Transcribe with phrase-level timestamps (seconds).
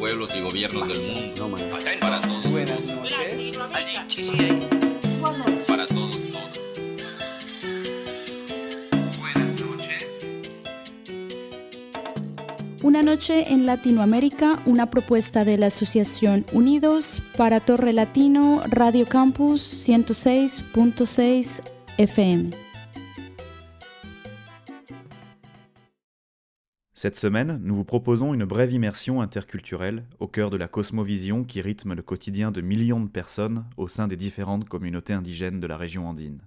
[0.00, 1.56] pueblos y gobiernos del mundo.
[2.00, 2.50] Para todos.
[2.50, 3.58] Buenas noches.
[5.66, 6.48] Para todos, todos.
[9.18, 10.06] Buenas noches.
[12.82, 19.86] Una noche en Latinoamérica, una propuesta de la Asociación Unidos para Torre Latino Radio Campus
[19.86, 21.60] 106.6
[21.98, 22.69] FM.
[27.02, 31.62] Cette semaine, nous vous proposons une brève immersion interculturelle au cœur de la cosmovision qui
[31.62, 35.78] rythme le quotidien de millions de personnes au sein des différentes communautés indigènes de la
[35.78, 36.42] région andine.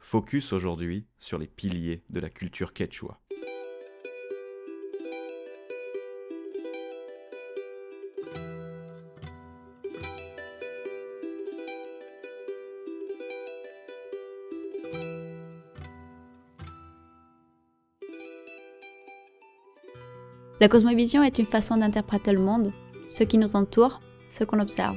[0.00, 3.20] Focus aujourd'hui sur les piliers de la culture quechua.
[20.62, 22.70] La cosmovision est une façon d'interpréter le monde,
[23.08, 23.98] ce qui nous entoure,
[24.30, 24.96] ce qu'on observe.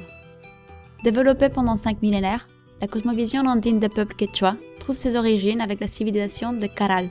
[1.02, 2.46] Développée pendant cinq millénaires,
[2.80, 7.08] la cosmovision andine des peuples quechua trouve ses origines avec la civilisation de Caral.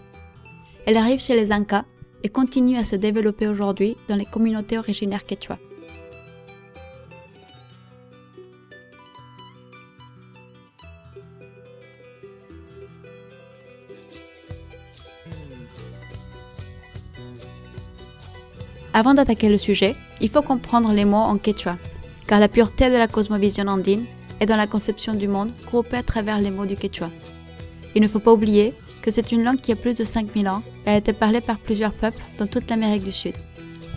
[0.86, 1.84] Elle arrive chez les Incas
[2.24, 5.60] et continue à se développer aujourd'hui dans les communautés originaires quechua.
[18.96, 21.76] Avant d'attaquer le sujet, il faut comprendre les mots en quechua,
[22.28, 24.06] car la pureté de la cosmovision andine
[24.40, 27.10] est dans la conception du monde groupée à travers les mots du quechua.
[27.94, 30.64] Il ne faut pas oublier que c'est une langue qui a plus de 5000 ans
[30.86, 33.36] et a été parlée par plusieurs peuples dans toute l'Amérique du Sud,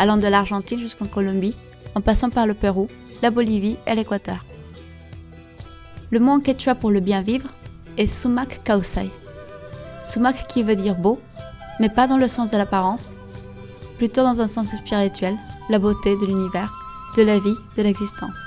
[0.01, 1.55] allant de l'Argentine jusqu'en Colombie,
[1.95, 2.89] en passant par le Pérou,
[3.23, 4.45] la Bolivie et l'Équateur.
[6.11, 7.51] Le mot en quechua pour le bien vivre
[7.99, 9.11] est sumac kausai.
[10.03, 11.21] Sumac qui veut dire beau,
[11.79, 13.15] mais pas dans le sens de l'apparence,
[13.99, 15.37] plutôt dans un sens spirituel,
[15.69, 16.73] la beauté de l'univers,
[17.17, 18.39] de la vie, de l'existence.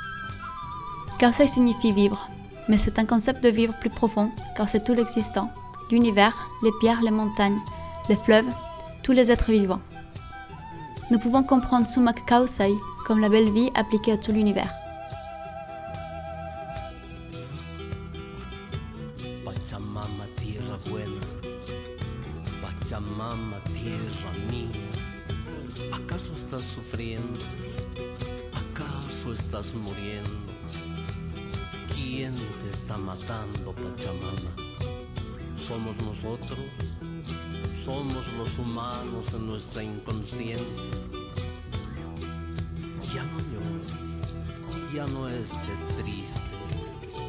[1.20, 2.30] Kausai signifie vivre,
[2.68, 5.52] mais c'est un concept de vivre plus profond car c'est tout l'existant,
[5.92, 7.60] l'univers, les pierres, les montagnes,
[8.10, 8.50] les fleuves,
[9.04, 9.82] tous les êtres vivants.
[11.12, 12.74] Nous pouvons comprendre Sumak Kausai
[13.06, 14.81] comme la belle vie appliquée à tout l'univers.
[32.98, 34.52] Matando, Pachamama?
[35.58, 36.60] ¿Somos nosotros?
[37.86, 40.92] ¿Somos los humanos en nuestra inconsciencia?
[43.14, 46.40] Ya no llores, ya no estés triste.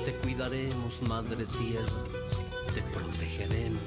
[0.04, 2.04] Te cuidaremos, Madre Tierra,
[2.74, 3.80] te protegeremos.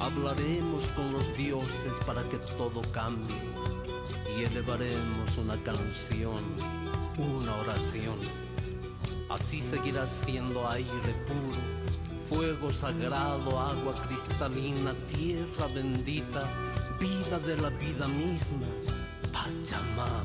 [0.00, 3.36] Hablaremos con los dioses para que todo cambie
[4.38, 6.42] y elevaremos una canción,
[7.16, 8.43] una oración.
[9.34, 11.58] Así seguirás siendo aire puro,
[12.28, 16.48] fuego sagrado, agua cristalina, tierra bendita,
[17.00, 18.68] vida de la vida misma,
[19.32, 20.24] Pachamama.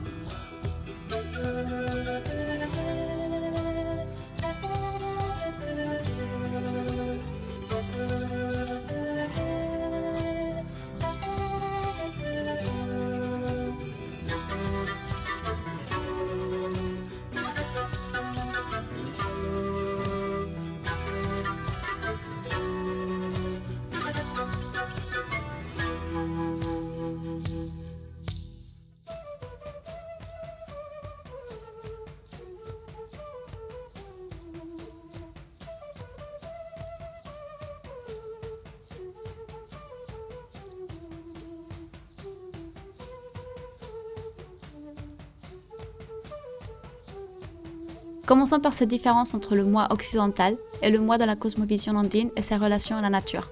[48.30, 52.30] Commençons par cette différence entre le moi occidental et le moi de la cosmovision andine
[52.36, 53.50] et ses relations à la nature.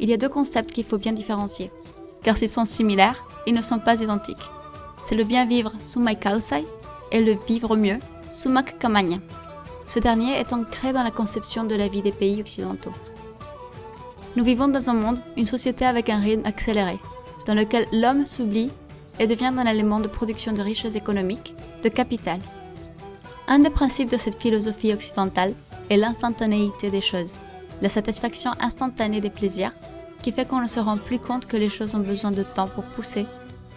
[0.00, 1.70] Il y a deux concepts qu'il faut bien différencier,
[2.24, 4.50] car s'ils sont similaires, ils ne sont pas identiques.
[5.04, 6.66] C'est le bien vivre sumai kausai
[7.12, 9.18] et le vivre mieux sumak kamanya.
[9.86, 12.94] Ce dernier est ancré dans la conception de la vie des pays occidentaux.
[14.34, 16.98] Nous vivons dans un monde, une société avec un rythme accéléré,
[17.46, 18.72] dans lequel l'homme s'oublie
[19.20, 22.40] et devient un élément de production de richesses économiques, de capital.
[23.48, 25.54] Un des principes de cette philosophie occidentale
[25.90, 27.34] est l'instantanéité des choses,
[27.82, 29.72] la satisfaction instantanée des plaisirs,
[30.22, 32.68] qui fait qu'on ne se rend plus compte que les choses ont besoin de temps
[32.68, 33.26] pour pousser,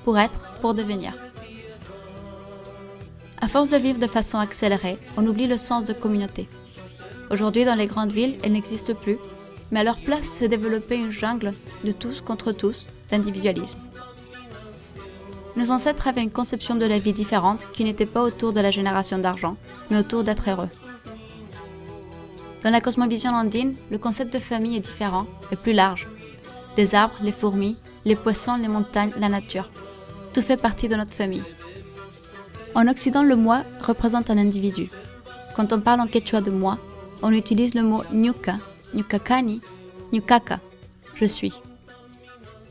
[0.03, 1.13] pour être, pour devenir.
[3.41, 6.47] À force de vivre de façon accélérée, on oublie le sens de communauté.
[7.31, 9.17] Aujourd'hui, dans les grandes villes, elles n'existent plus,
[9.71, 11.53] mais à leur place s'est développée une jungle
[11.83, 13.79] de tous contre tous, d'individualisme.
[15.55, 18.71] Nos ancêtres avaient une conception de la vie différente qui n'était pas autour de la
[18.71, 19.55] génération d'argent,
[19.89, 20.69] mais autour d'être heureux.
[22.63, 26.07] Dans la cosmovision andine, le concept de famille est différent et plus large.
[26.77, 29.69] Les arbres, les fourmis, les poissons, les montagnes, la nature.
[30.33, 31.43] Tout fait partie de notre famille.
[32.73, 34.89] En Occident, le moi représente un individu.
[35.55, 36.77] Quand on parle en quechua de moi,
[37.21, 38.57] on utilise le mot nyuka,
[38.93, 39.61] nyukakani,
[40.11, 40.59] nyukaka,
[41.15, 41.53] je suis.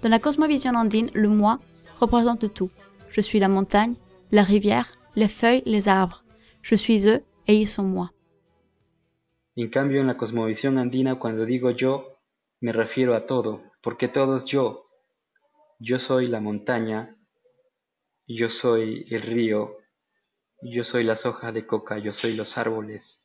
[0.02, 1.58] Dans la cosmovision andine, le moi
[2.04, 2.70] représente tout.
[3.08, 3.94] Je suis la montagne,
[4.30, 6.24] la rivière, les feuilles, les arbres.
[6.62, 8.10] Je suis eux et ils sont moi.
[9.56, 11.92] En cambio, en la cosmovisión andina, cuando digo yo,
[12.60, 14.86] me refiero a todo, porque todo es yo.
[15.78, 17.16] Yo soy la montaña,
[18.26, 19.76] yo soy el río,
[20.62, 23.20] yo soy las hojas de coca, yo soy los árboles.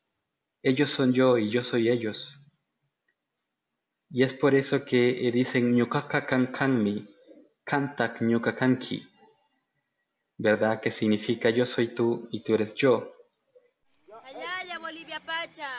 [0.62, 2.38] Ellos son yo y yo soy ellos.
[4.12, 7.08] Y es por eso que dicen ñukaka kankanmi,
[7.70, 8.98] kantak ñukakanki,
[10.40, 10.82] ¿verdad?
[10.82, 13.14] Que significa yo soy tú y tú eres yo?
[14.82, 15.70] Bolivia Pacha.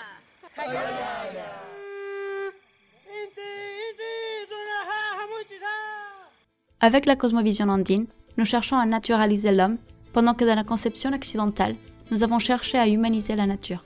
[6.80, 9.78] Avec la cosmovision andine, nous cherchons à naturaliser l'homme,
[10.12, 11.74] pendant que dans la conception occidentale,
[12.10, 13.82] nous avons cherché à humaniser la nature.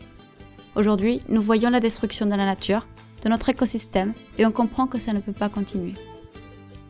[0.74, 2.86] Aujourd'hui, nous voyons la destruction de la nature,
[3.22, 5.94] de notre écosystème, et on comprend que ça ne peut pas continuer.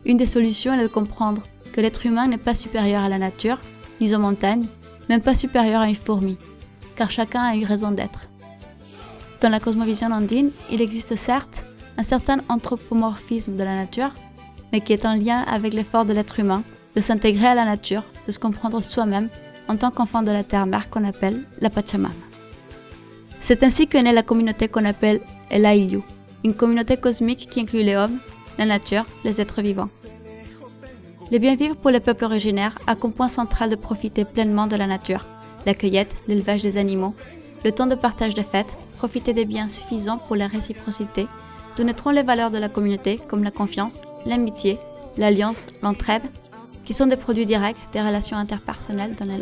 [0.05, 1.41] Une des solutions est de comprendre
[1.73, 3.59] que l'être humain n'est pas supérieur à la nature,
[3.99, 4.67] ni aux montagnes,
[5.09, 6.37] même pas supérieur à une fourmi,
[6.95, 8.29] car chacun a eu raison d'être.
[9.41, 11.65] Dans la cosmovision andine, il existe certes
[11.97, 14.13] un certain anthropomorphisme de la nature,
[14.71, 16.63] mais qui est en lien avec l'effort de l'être humain
[16.95, 19.29] de s'intégrer à la nature, de se comprendre soi-même
[19.67, 22.13] en tant qu'enfant de la terre-mère qu'on appelle la Pachamama.
[23.41, 26.01] C'est ainsi que naît la communauté qu'on appelle El Ayllu,
[26.43, 28.19] une communauté cosmique qui inclut les hommes,
[28.57, 29.89] la nature, les êtres vivants.
[31.31, 34.75] Le bien vivre pour les peuples originaires a comme point central de profiter pleinement de
[34.75, 35.25] la nature,
[35.65, 37.15] la cueillette, l'élevage des animaux,
[37.63, 41.27] le temps de partage des fêtes, profiter des biens suffisants pour la réciprocité,
[41.75, 44.77] d'où naîtront les valeurs de la communauté comme la confiance, l'amitié,
[45.17, 46.23] l'alliance, l'entraide,
[46.83, 49.37] qui sont des produits directs des relations interpersonnelles dans la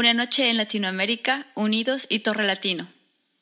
[0.00, 2.88] Una noche en Latinoamérica, unidos y Torre Latino.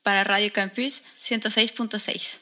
[0.03, 2.41] Para Radio Campus 106.6.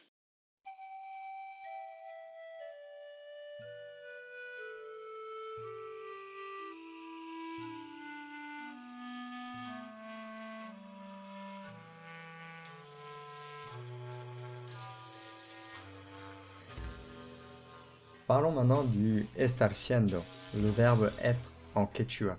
[18.26, 20.24] Parlons maintenant du estar siendo,
[20.54, 22.38] le verbe être en quechua.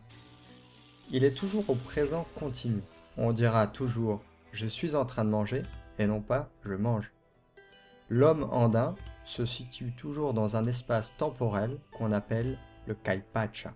[1.10, 2.82] Il est toujours au présent continu.
[3.18, 4.22] On dira toujours
[4.52, 5.64] je suis en train de manger
[6.00, 7.12] et non pas je mange.
[8.10, 12.58] L'homme andin se situe toujours dans un espace temporel qu'on appelle
[12.88, 13.74] le kaipacha,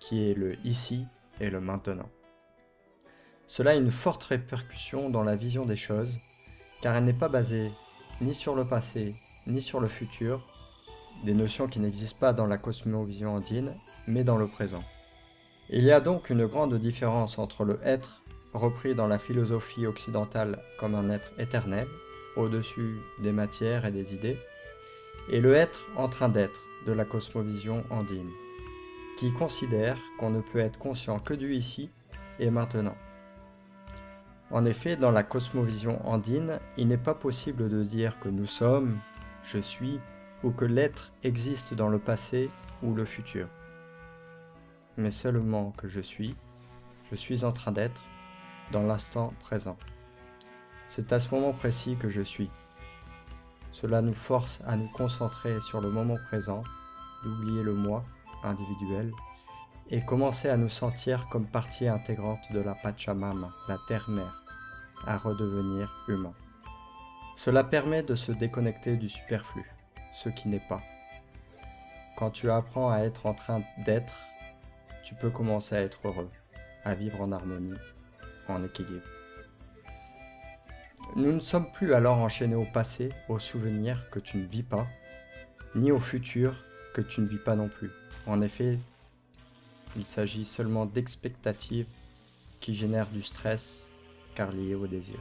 [0.00, 1.04] qui est le ici
[1.40, 2.08] et le maintenant.
[3.46, 6.12] Cela a une forte répercussion dans la vision des choses,
[6.82, 7.70] car elle n'est pas basée
[8.20, 9.14] ni sur le passé
[9.46, 10.44] ni sur le futur,
[11.24, 13.72] des notions qui n'existent pas dans la cosmovision andine,
[14.08, 14.82] mais dans le présent.
[15.68, 18.22] Il y a donc une grande différence entre le être,
[18.54, 21.88] repris dans la philosophie occidentale comme un être éternel,
[22.36, 24.38] au-dessus des matières et des idées,
[25.28, 28.30] et le être en train d'être de la cosmovision andine,
[29.18, 31.90] qui considère qu'on ne peut être conscient que du ici
[32.38, 32.96] et maintenant.
[34.52, 38.96] En effet, dans la cosmovision andine, il n'est pas possible de dire que nous sommes,
[39.42, 39.98] je suis,
[40.44, 42.50] ou que l'être existe dans le passé
[42.84, 43.48] ou le futur
[44.96, 46.36] mais seulement que je suis,
[47.10, 48.00] je suis en train d'être,
[48.72, 49.76] dans l'instant présent.
[50.88, 52.50] C'est à ce moment précis que je suis.
[53.72, 56.62] Cela nous force à nous concentrer sur le moment présent,
[57.24, 58.02] d'oublier le moi
[58.42, 59.12] individuel
[59.90, 64.42] et commencer à nous sentir comme partie intégrante de la Pachamama, la terre-mère,
[65.06, 66.34] à redevenir humain.
[67.36, 69.70] Cela permet de se déconnecter du superflu,
[70.14, 70.82] ce qui n'est pas.
[72.16, 74.14] Quand tu apprends à être en train d'être
[75.06, 76.28] tu peux commencer à être heureux,
[76.84, 77.78] à vivre en harmonie,
[78.48, 79.06] en équilibre.
[81.14, 84.84] Nous ne sommes plus alors enchaînés au passé, aux souvenirs que tu ne vis pas,
[85.76, 87.92] ni au futur que tu ne vis pas non plus.
[88.26, 88.80] En effet,
[89.96, 91.86] il s'agit seulement d'expectatives
[92.60, 93.88] qui génèrent du stress
[94.34, 95.20] car lié au désir.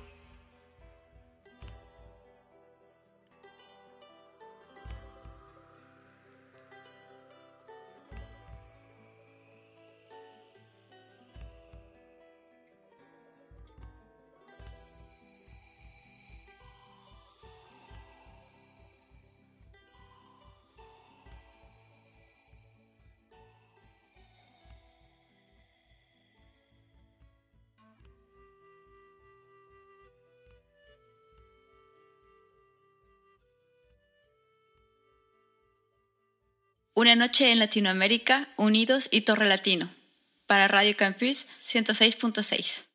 [36.97, 39.89] Una noche en Latinoamérica, Unidos y Torre Latino.
[40.47, 42.85] Para Radio Campus 106.6.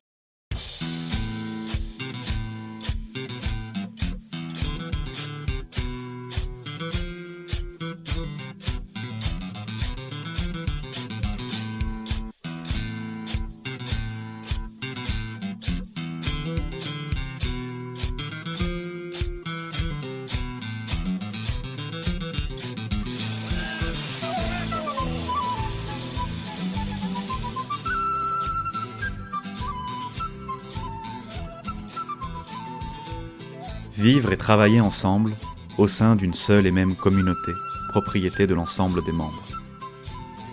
[33.97, 35.33] Vivre et travailler ensemble
[35.77, 37.51] au sein d'une seule et même communauté,
[37.89, 39.43] propriété de l'ensemble des membres.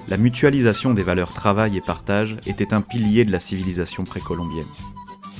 [0.08, 4.66] La mutualisation des valeurs travail et partage était un pilier de la civilisation précolombienne.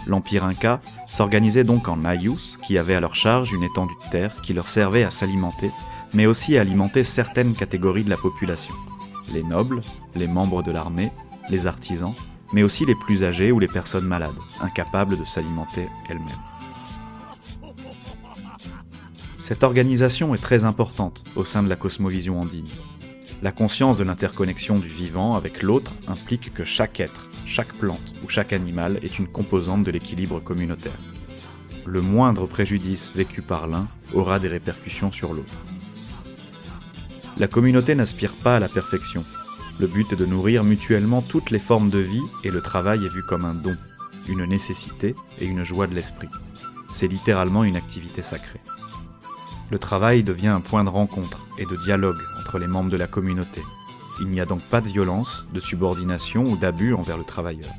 [0.06, 4.40] L'Empire Inca s'organisait donc en ayus, qui avaient à leur charge une étendue de terre
[4.42, 5.70] qui leur servait à s'alimenter,
[6.14, 8.74] mais aussi à alimenter certaines catégories de la population.
[9.32, 9.82] Les nobles,
[10.14, 11.10] les membres de l'armée,
[11.50, 12.14] les artisans,
[12.52, 16.67] mais aussi les plus âgés ou les personnes malades, incapables de s'alimenter elles-mêmes.
[19.38, 22.66] Cette organisation est très importante au sein de la cosmovision andine.
[23.40, 28.28] La conscience de l'interconnexion du vivant avec l'autre implique que chaque être, chaque plante ou
[28.28, 30.98] chaque animal est une composante de l'équilibre communautaire.
[31.86, 35.54] Le moindre préjudice vécu par l'un aura des répercussions sur l'autre.
[37.38, 39.24] La communauté n'aspire pas à la perfection.
[39.78, 43.14] Le but est de nourrir mutuellement toutes les formes de vie et le travail est
[43.14, 43.76] vu comme un don,
[44.28, 46.28] une nécessité et une joie de l'esprit.
[46.90, 48.60] C'est littéralement une activité sacrée
[49.70, 53.06] le travail devient un point de rencontre et de dialogue entre les membres de la
[53.06, 53.62] communauté.
[54.20, 57.70] Il n'y a donc pas de violence, de subordination ou d'abus envers le travailleur.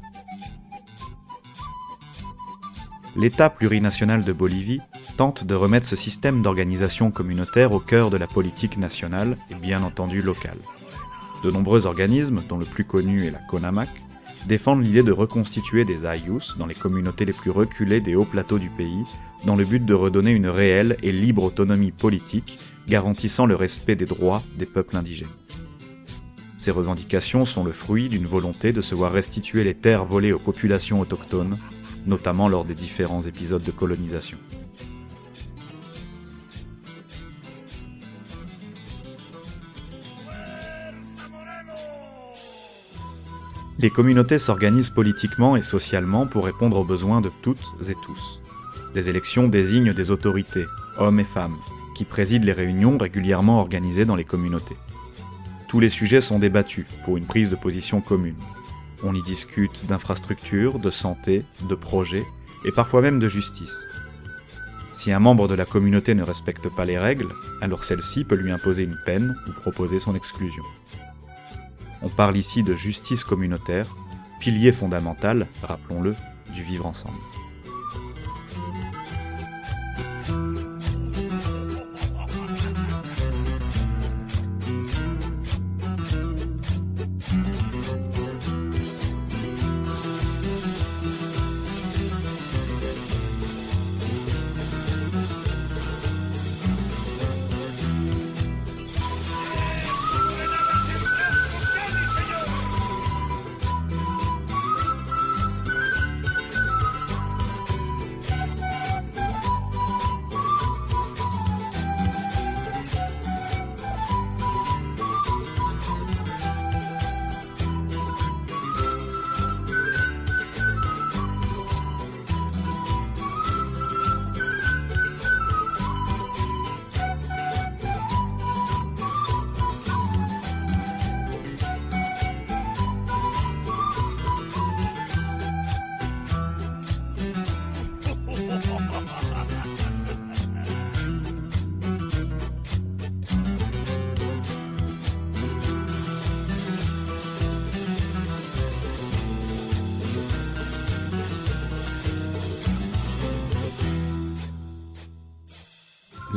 [3.16, 4.82] L'État plurinational de Bolivie
[5.18, 9.84] tente de remettre ce système d'organisation communautaire au cœur de la politique nationale et bien
[9.84, 10.60] entendu locale.
[11.44, 13.90] De nombreux organismes, dont le plus connu est la CONAMAC,
[14.48, 18.60] défendent l'idée de reconstituer des ayus dans les communautés les plus reculées des hauts plateaux
[18.60, 19.04] du pays
[19.46, 24.06] dans le but de redonner une réelle et libre autonomie politique garantissant le respect des
[24.06, 25.28] droits des peuples indigènes.
[26.58, 30.40] Ces revendications sont le fruit d'une volonté de se voir restituer les terres volées aux
[30.40, 31.58] populations autochtones,
[32.06, 34.38] notamment lors des différents épisodes de colonisation.
[43.82, 48.42] Les communautés s'organisent politiquement et socialement pour répondre aux besoins de toutes et tous.
[48.94, 50.66] Les élections désignent des autorités,
[50.98, 51.56] hommes et femmes,
[51.96, 54.76] qui président les réunions régulièrement organisées dans les communautés.
[55.70, 58.36] Tous les sujets sont débattus pour une prise de position commune.
[59.02, 62.26] On y discute d'infrastructures, de santé, de projets
[62.66, 63.88] et parfois même de justice.
[64.92, 67.30] Si un membre de la communauté ne respecte pas les règles,
[67.62, 70.64] alors celle-ci peut lui imposer une peine ou proposer son exclusion.
[72.02, 73.96] On parle ici de justice communautaire,
[74.40, 76.16] pilier fondamental, rappelons-le,
[76.54, 77.18] du vivre ensemble.